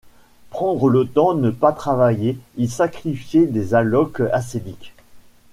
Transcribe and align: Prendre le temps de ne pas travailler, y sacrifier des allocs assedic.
Prendre 0.49 0.89
le 0.89 1.05
temps 1.07 1.35
de 1.35 1.41
ne 1.41 1.51
pas 1.51 1.73
travailler, 1.73 2.39
y 2.57 2.67
sacrifier 2.67 3.45
des 3.45 3.75
allocs 3.75 4.21
assedic. 4.33 4.95